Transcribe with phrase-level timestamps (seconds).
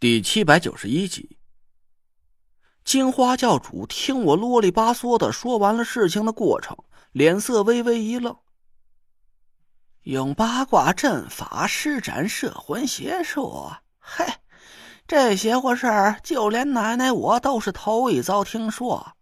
[0.00, 1.40] 第七百九十一集，
[2.84, 6.76] 金花教主听我啰里吧嗦的说完了事情的过程，
[7.10, 8.36] 脸色微微一愣。
[10.02, 14.24] 用八卦阵法施展摄魂邪术，嘿，
[15.08, 19.16] 这邪乎事儿，就连奶奶我都是头一遭听说。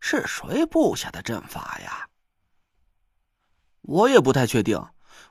[0.00, 2.08] 是谁布下的阵法呀？
[3.82, 4.84] 我也不太确定，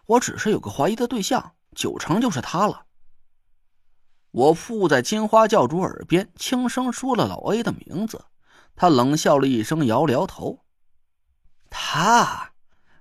[0.06, 2.86] 我只是有个怀疑的对象，九成就是他了。
[4.36, 8.26] 我附在金花教主耳边轻声说了老 A 的名字，
[8.76, 10.60] 他冷笑了一声，摇了摇头。
[11.70, 12.52] 他，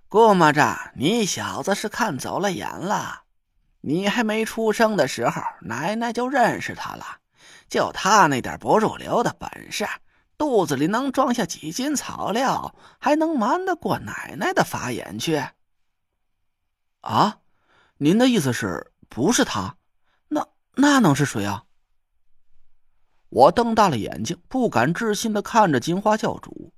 [0.06, 3.24] 估摸着你小子是看走了眼了。
[3.80, 7.04] 你还没出生的时候，奶奶就认识他了。
[7.68, 9.88] 就他那点不入流的本事，
[10.38, 15.44] 肚子里能装下几斤草料，还能瞒得过奶奶的法眼去？
[17.00, 17.38] 啊，
[17.96, 19.74] 您的意思是不是他？
[20.76, 21.64] 那能是谁啊？
[23.28, 26.72] 我瞪大了眼睛，不敢置信的看着金花教主。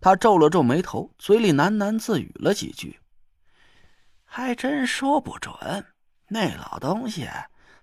[0.00, 2.98] 他皱了皱眉头，嘴里喃喃自语了几句。
[4.24, 5.54] 还真说不准，
[6.28, 7.28] 那老东西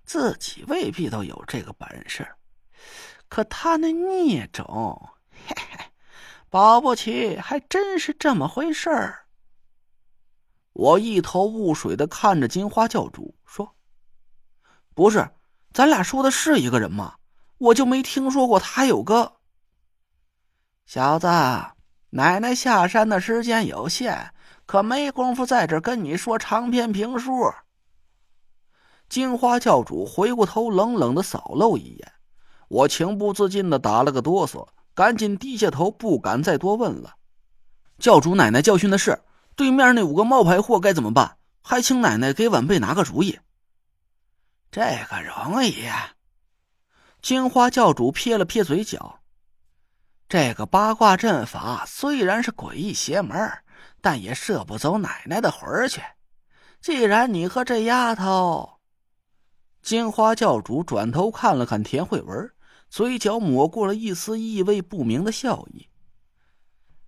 [0.04, 2.26] 自己未必都有这个本事，
[3.28, 5.10] 可他那孽种，
[5.46, 5.84] 嘿嘿，
[6.48, 9.26] 保不齐还真是这么回事儿。
[10.72, 13.76] 我一头雾水的看着金花教主，说
[14.94, 15.28] ：“不是。”
[15.76, 17.16] 咱俩说的是一个人吗？
[17.58, 19.34] 我就没听说过他有个
[20.86, 21.26] 小子。
[22.08, 24.32] 奶奶下山的时间有限，
[24.64, 27.52] 可没工夫在这跟你说长篇评书。
[29.10, 32.10] 金花教主回过头，冷冷的扫了我一眼，
[32.68, 37.16] 我情不自禁的打了个哆嗦，赶紧低下头，不敢再多问了。
[37.98, 39.20] 教主奶奶教训的是，
[39.54, 41.36] 对面那五个冒牌货该怎么办？
[41.60, 43.38] 还请奶奶给晚辈拿个主意。
[44.76, 45.88] 这个容易。
[47.22, 49.20] 金花教主撇了撇嘴角，
[50.28, 53.50] 这个八卦阵法虽然是诡异邪门，
[54.02, 56.02] 但也摄不走奶奶的魂儿去。
[56.82, 58.78] 既然你和这丫头……
[59.80, 62.52] 金花教主转头看了看田慧文，
[62.90, 65.88] 嘴角抹过了一丝意味不明的笑意。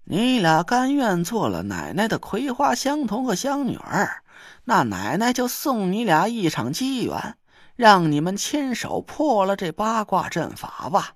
[0.04, 4.24] 你俩甘愿做了奶奶的葵花香童和香女儿，
[4.64, 7.36] 那奶奶就送你俩一场机缘。
[7.78, 11.14] 让你们亲手破了这八卦阵法吧！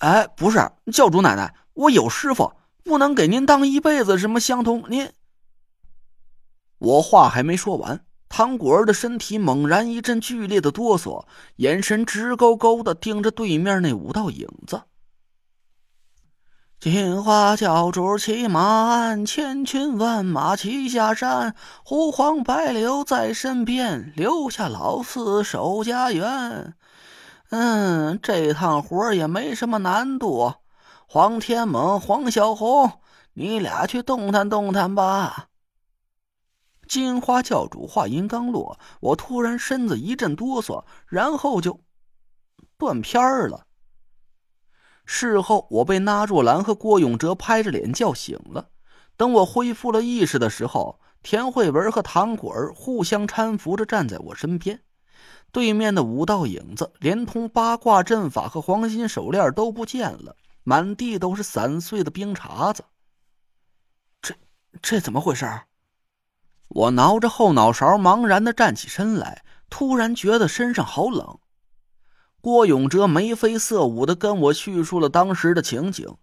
[0.00, 2.52] 哎，不是教主奶奶，我有师傅，
[2.84, 4.84] 不能给您当一辈子什么相同。
[4.90, 5.10] 您，
[6.76, 11.24] 我话还没说完，唐果儿的身体猛然一阵剧烈的哆嗦，
[11.56, 14.82] 眼神直勾勾的盯着对面那五道影子。
[16.80, 26.74] 金花教主骑马鞍，千军万马齐下山，胡黄白柳在身边，留下老四守家园。
[27.50, 30.54] 嗯，这趟活也没什么难度。
[31.08, 33.00] 黄天猛、黄小红，
[33.32, 35.48] 你俩去动弹动弹吧。
[36.86, 41.80] 金花教主话音刚落，我突然身子一阵哆嗦，然后就
[42.78, 43.64] 断片儿了。
[45.10, 48.68] 事后，我被拉若兰和郭永哲拍着脸叫醒了。
[49.16, 54.82] 等我恢复了意识的时候，田慧文和唐果儿互相搀扶着站在我身边。
[55.50, 62.84] 对面的五道影子，连同八卦阵法和黄金手链都不见了，满地都是散碎的冰碴子。
[64.20, 64.34] 这
[64.82, 65.50] 这怎么回事？
[66.68, 71.38] 我挠着后脑勺，茫然的站起身来，突然觉得身上好冷。
[72.40, 76.16] 郭永哲眉飞色舞的跟我叙述了当时的情景。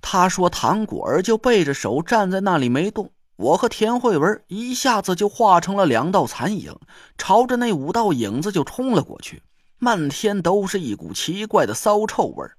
[0.00, 6.76] 他说：“唐果儿就背着手站在那里没动，我和田慧文一下子就化成了两道残影，
[7.16, 9.42] 朝着那五道影子就冲了过去。
[9.80, 12.56] 漫天都是一股奇怪的骚臭味儿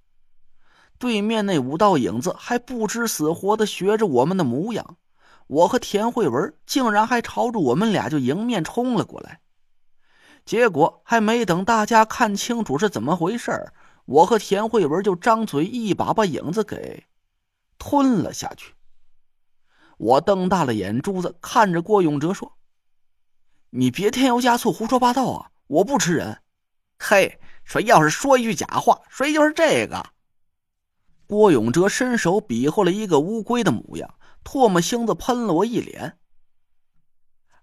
[0.97, 4.97] 对面那五道影子还不知死活的学着我们的模样，
[5.47, 9.39] 我和田慧文竟然还朝着我们俩就迎面冲了过来。
[10.49, 13.71] 结果还没等大家看清楚是怎么回事
[14.05, 17.05] 我和田慧文就张嘴一把把影子给
[17.77, 18.73] 吞了下去。
[19.97, 22.57] 我瞪大了眼珠子看着郭永哲说
[23.69, 25.51] ：“你别添油加醋胡说八道啊！
[25.67, 26.41] 我不吃人。”
[26.97, 30.03] 嘿，谁要是说一句假话，谁就是这个。
[31.27, 36.17] 郭永哲伸手比划了一个乌龟的模样，唾沫星子喷了我一脸。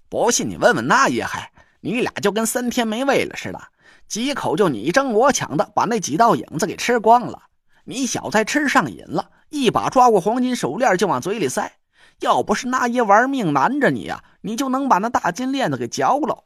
[0.09, 1.53] 不信你问问那爷还。
[1.87, 3.63] 你俩就跟三天没喂了似的，
[4.09, 7.45] 几口就你争我抢的把那几道影子给吃光了。
[7.85, 11.75] 你小子吃上瘾了，一把抓过黄金手链就往嘴里塞。
[12.19, 16.43] 要不是那爷玩命拦着你呀，你就能把那大金链子给嚼了。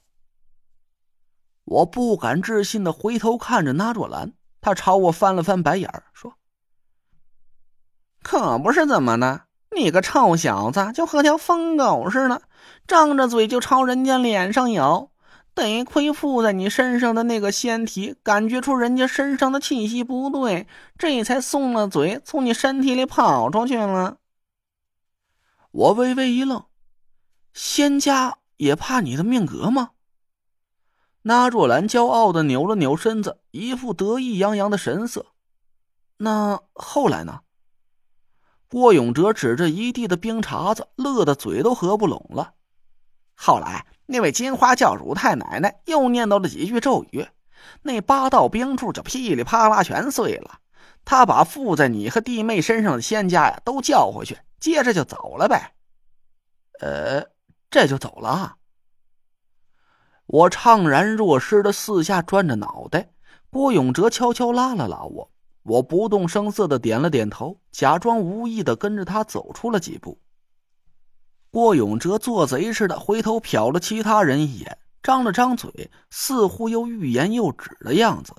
[1.65, 6.35] 我不敢置信的回头看着那若兰，她朝我翻了翻白眼儿，说
[8.23, 9.45] ：“可不是怎么的？
[9.75, 12.43] 你个臭小子，就和条疯狗似的，
[12.89, 15.10] 张着嘴就朝人家脸上咬。
[15.61, 20.67] 得亏附在你身上的那个仙体感觉出人家身上的气息不对，
[20.99, 24.19] 这才松了嘴，从你身体里跑出去了。”
[25.73, 26.65] 我微微一愣
[27.55, 29.91] ：“仙家也怕你的命格吗？”
[31.23, 35.27] 那若兰骄傲的扭了扭身子，一副得意洋洋的神色。
[36.17, 37.41] 那后来呢？
[38.69, 42.55] 郭永哲指着一地的冰碴子，乐得嘴都合不拢了。
[43.43, 47.27] 后来，那位金花教主太奶奶又念叨了几句咒语，
[47.81, 50.59] 那八道冰柱就噼里啪啦全碎了。
[51.07, 55.73] 他把附在你和弟妹身上的仙家呀都叫回去，接着就走了呗。
[56.81, 57.25] 呃，
[57.71, 58.57] 这就走了。
[60.27, 63.09] 我怅然若失的四下转着脑袋，
[63.49, 65.31] 郭永哲悄悄拉了拉我，
[65.63, 70.21] 我不动声色的点了点头，假装无意的跟着他走出了几步。
[71.51, 78.33] 郭永哲做贼似的回头瞟了其他人一眼，张了张嘴，似乎又欲言又止的样子。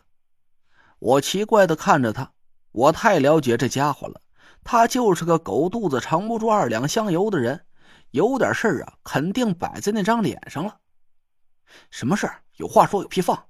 [0.99, 2.31] 我奇怪的看着他，
[2.71, 4.21] 我太了解这家伙了，
[4.63, 7.65] 他就是个狗肚子盛不住二两香油的人，
[8.11, 10.77] 有点事儿啊，肯定摆在那张脸上了。
[11.89, 12.41] 什么事儿？
[12.55, 13.45] 有话说，有屁放。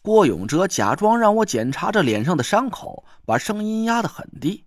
[0.00, 4.64] 郭永哲假装让我检查着脸上的伤口，把声音压得很低。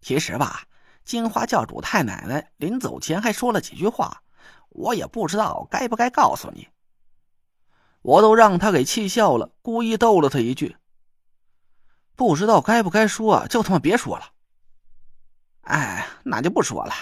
[0.00, 0.62] 其实吧，
[1.08, 4.22] 金花教主太奶奶临走前还说了几句话，
[4.68, 6.68] 我也不知道该不该告诉你。
[8.02, 10.76] 我都让他给气笑了，故意逗了他一句
[12.14, 14.26] ：“不知道该不该说，就他妈别说了。”
[15.64, 16.92] 哎，那就不说了。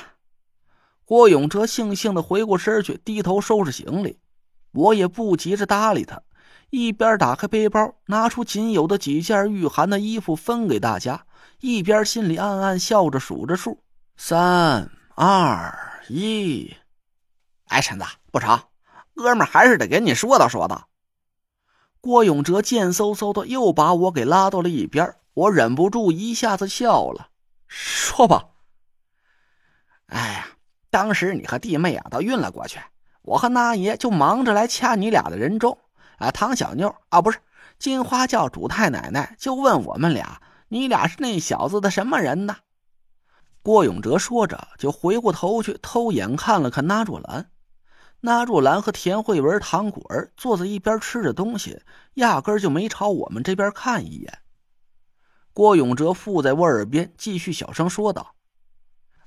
[1.05, 4.21] 郭永哲悻悻的回过身去，低头收拾行李。
[4.71, 6.23] 我也不急着搭理他，
[6.71, 11.27] 一边打开背包，拿出仅有的几件御寒的衣服分给大家，
[11.59, 13.83] 一边心里暗暗笑着数着数：
[14.17, 16.77] 三、二、一。
[17.67, 18.61] 哎，陈子，不成，
[19.15, 20.89] 哥们还是得跟你说道说道。
[22.01, 27.29] 郭永哲贱嗖嗖的又把我给拉到了一边，我忍不住一下子笑了。
[27.67, 28.47] 说吧。
[30.07, 30.49] 哎呀。
[30.89, 32.81] 当时你和弟妹啊都晕了过去，
[33.21, 35.79] 我和那爷就忙着来掐你俩的人中。
[36.17, 37.39] 啊，唐小妞啊，不是
[37.79, 42.57] 金花教主太奶奶，就问我们俩，你俩是那小子的什么人呢？
[43.67, 47.51] 郭永哲说着，就回过头去偷眼看了看那若兰。
[48.21, 51.83] 那若兰和田慧文、唐果儿坐在一边吃着东西，
[52.15, 54.39] 压根就没朝我们这边看一眼。
[55.53, 58.37] 郭永哲附在我耳边，继续小声说道。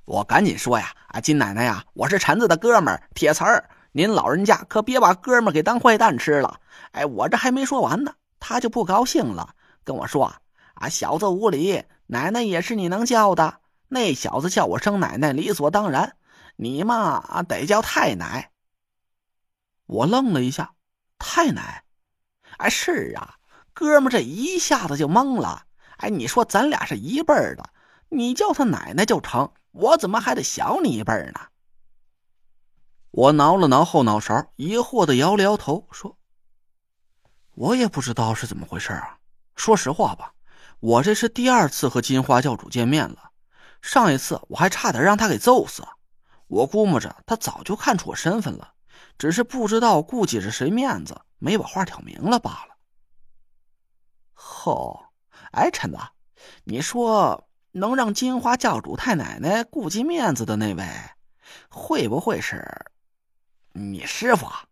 [0.06, 6.62] 我赶紧说呀，啊，金奶奶呀，我是陈子的哥们儿铁瓷儿，您老人家可别把哥们儿给当坏蛋吃了。
[6.94, 9.54] 哎，我这还没说完呢，他就不高兴了，
[9.84, 10.34] 跟我说
[10.76, 13.58] 啊，小子无礼，奶奶也是你能叫的。
[13.90, 16.16] 那小子叫我声奶奶理所当然，
[16.56, 18.52] 你嘛得叫太奶。
[19.88, 20.74] 我愣了一下，
[21.18, 21.84] 太奶，
[22.58, 23.36] 哎，是啊，
[23.74, 25.66] 哥们这一下子就懵了。
[25.98, 27.72] 哎，你说咱俩是一辈儿的，
[28.10, 29.52] 你叫他奶奶就成。
[29.72, 31.48] 我怎么还得小你一辈呢？
[33.12, 36.16] 我挠了挠后脑勺，疑惑的摇了摇头，说
[37.56, 39.18] ：“我也不知道是怎么回事啊。
[39.56, 40.34] 说实话吧，
[40.80, 43.29] 我这是第二次和金花教主见面了。
[43.82, 45.84] 上一次我还差点让他给揍死。
[46.48, 48.74] 我估摸着他早就看出我身份了，
[49.18, 52.78] 只是不知道顾忌着谁面子，没把话挑明了罢了。”
[54.34, 55.06] 吼，
[55.52, 55.98] 哎，陈子，
[56.64, 57.46] 你说。
[57.72, 60.84] 能让金花教主太奶奶顾及面子的那位，
[61.70, 62.68] 会不会是
[63.74, 64.48] 你师傅？
[64.48, 64.66] 啊？